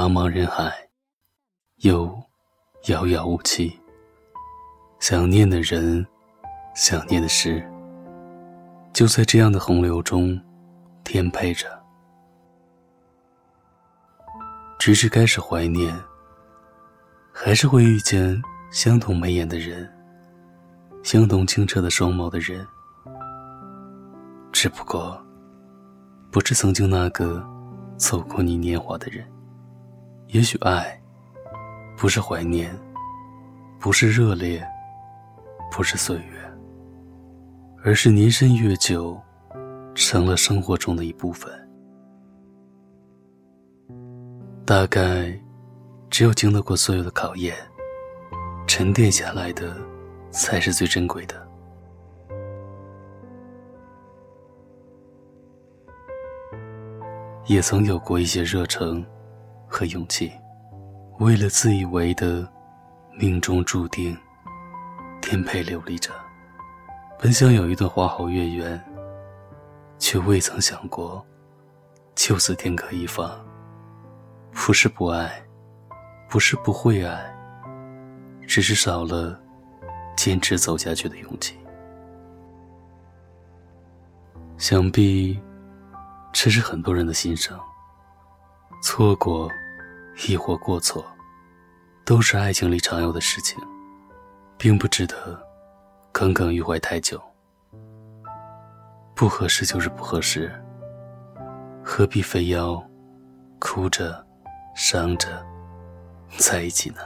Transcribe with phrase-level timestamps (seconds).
[0.00, 0.72] 茫茫人海，
[1.82, 2.10] 又
[2.86, 3.78] 遥遥无期。
[4.98, 6.06] 想念的人，
[6.74, 7.62] 想念的事，
[8.94, 10.40] 就在这样的洪流中
[11.04, 11.68] 颠沛着。
[14.78, 15.94] 直至开始怀念，
[17.30, 18.40] 还是会遇见
[18.70, 19.86] 相同眉眼的人，
[21.02, 22.66] 相同清澈的双眸的人。
[24.50, 25.22] 只不过，
[26.30, 27.46] 不是曾经那个
[27.98, 29.30] 走过你年华的人。
[30.32, 30.96] 也许爱，
[31.96, 32.72] 不是怀念，
[33.80, 34.64] 不是热烈，
[35.72, 36.52] 不是岁月，
[37.82, 39.20] 而是年深月久，
[39.92, 41.52] 成了生活中的一部分。
[44.64, 45.36] 大概，
[46.10, 47.56] 只有经得过所有的考验，
[48.68, 49.76] 沉淀下来的，
[50.30, 51.34] 才是最珍贵的。
[57.46, 59.04] 也曾有过一些热诚
[59.70, 60.32] 和勇气，
[61.20, 62.46] 为了自以为的
[63.16, 64.18] 命中注定，
[65.22, 66.10] 颠沛流离着，
[67.20, 68.82] 本想有一段花好月圆，
[69.96, 71.24] 却未曾想过，
[72.16, 73.30] 就此天各一方。
[74.52, 75.40] 不是不爱，
[76.28, 77.32] 不是不会爱，
[78.48, 79.40] 只是少了
[80.16, 81.56] 坚持走下去的勇气。
[84.58, 85.40] 想必
[86.32, 87.56] 这是很多人的心声。
[88.80, 89.50] 错过，
[90.26, 91.04] 亦或过错，
[92.04, 93.58] 都是爱情里常有的事情，
[94.56, 95.40] 并不值得
[96.10, 97.20] 耿耿于怀太久。
[99.14, 100.50] 不合适就是不合适，
[101.84, 102.82] 何必非要
[103.58, 104.26] 哭着？
[104.74, 105.28] 伤着，
[106.38, 107.00] 在一起呢。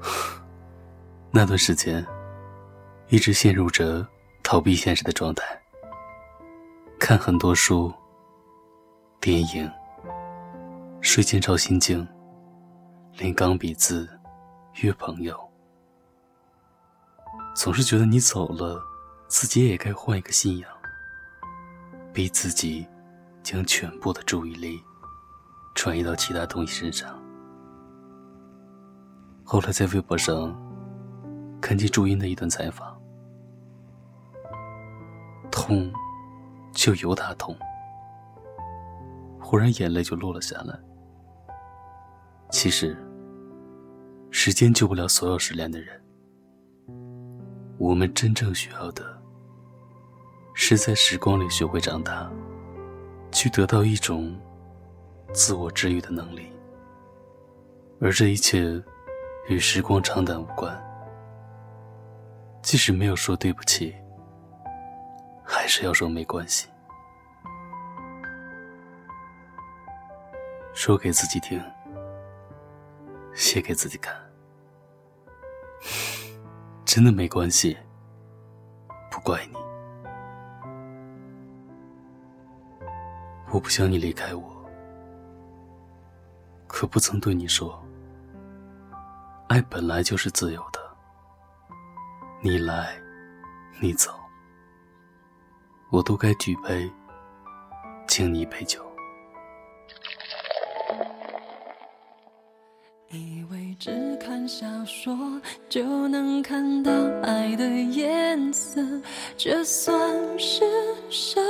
[1.30, 2.04] 那段时间，
[3.08, 4.04] 一直陷入着
[4.42, 5.44] 逃避现实的状态，
[7.08, 7.94] 看很多书、
[9.20, 9.70] 电影，
[11.00, 12.04] 睡前抄心经，
[13.18, 14.08] 练钢笔字，
[14.82, 15.38] 约朋友，
[17.54, 18.82] 总是觉得你走了，
[19.28, 20.68] 自己也该换一个信仰。
[22.12, 22.84] 逼自己
[23.40, 24.82] 将全部的注意力
[25.76, 27.16] 转移到其他东西身上。
[29.44, 30.52] 后来在微博上
[31.60, 33.00] 看见朱茵的一段采访，
[35.52, 35.88] 痛
[36.76, 37.56] 就由他痛，
[39.40, 40.78] 忽然眼泪就落了下来。
[42.50, 42.94] 其实，
[44.30, 46.00] 时间救不了所有失恋的人，
[47.78, 49.02] 我们真正需要的。
[50.54, 52.30] 是在时光里学会长大，
[53.32, 54.38] 去得到一种
[55.32, 56.46] 自我治愈的能力，
[58.00, 58.82] 而这一切
[59.48, 60.74] 与时光长短无关。
[62.62, 63.94] 即使没有说对不起，
[65.66, 66.68] 还是要说没关系，
[70.72, 71.60] 说给自己听，
[73.34, 74.14] 写给自己看，
[76.84, 77.76] 真的没关系，
[79.10, 79.58] 不怪你。
[83.50, 84.64] 我不想你离开我，
[86.68, 87.84] 可不曾对你说，
[89.48, 90.80] 爱本来就是自由的。
[92.40, 92.96] 你来，
[93.80, 94.16] 你走，
[95.90, 96.90] 我都该举杯
[98.08, 98.80] 敬你一杯酒。
[103.10, 105.16] 以为只看小说
[105.68, 106.90] 就能看到
[107.22, 108.82] 爱的颜色，
[109.36, 109.98] 这算
[110.38, 110.64] 是
[111.08, 111.40] 什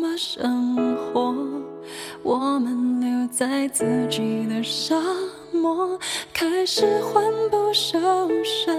[0.00, 1.34] 么生活？
[2.22, 5.00] 我们留在自己的沙
[5.52, 5.98] 漠，
[6.32, 8.00] 开始魂不守
[8.42, 8.72] 舍，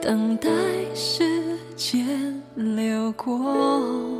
[0.00, 0.48] 等待
[0.94, 4.19] 时间流过。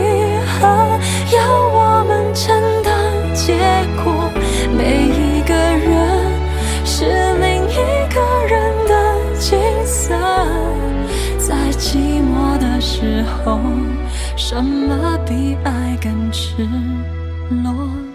[14.51, 16.67] 什么比爱更赤
[17.63, 18.10] 裸？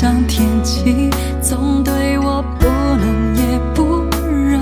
[0.00, 1.10] 像天气
[1.42, 4.58] 总对我不冷也不热。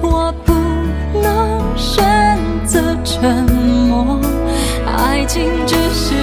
[0.00, 0.52] 我不
[1.20, 3.50] 能选择沉
[3.88, 4.20] 默。
[4.86, 6.14] 爱情只是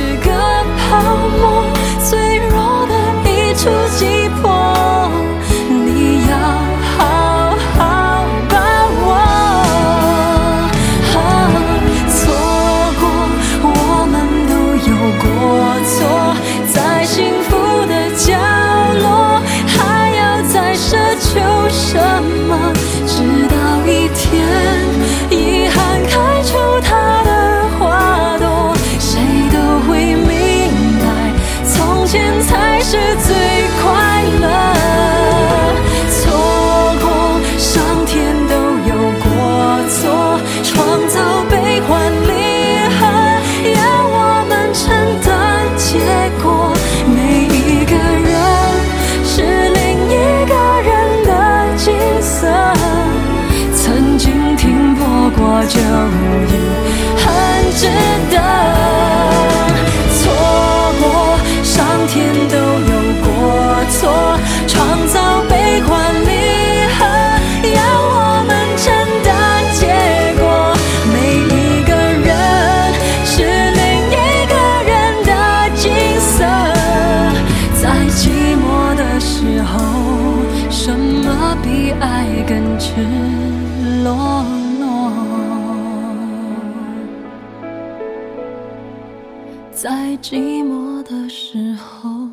[89.76, 89.90] 在
[90.22, 92.30] 寂寞的时候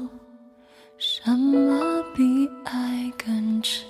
[0.98, 3.84] 什么比爱更迟？